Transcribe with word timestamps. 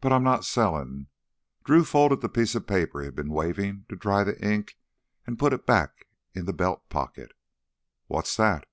"But 0.00 0.12
I'm 0.12 0.22
not 0.22 0.44
sellin'." 0.44 1.08
Drew 1.64 1.82
folded 1.82 2.20
the 2.20 2.28
piece 2.28 2.54
of 2.54 2.68
paper 2.68 3.00
he 3.00 3.06
had 3.06 3.16
been 3.16 3.30
waving 3.32 3.84
to 3.88 3.96
dry 3.96 4.22
the 4.22 4.40
ink 4.40 4.78
and 5.26 5.36
put 5.36 5.52
it 5.52 5.66
back 5.66 6.06
in 6.32 6.44
the 6.44 6.52
belt 6.52 6.88
pocket. 6.90 7.32
"What's 8.06 8.36
that?" 8.36 8.68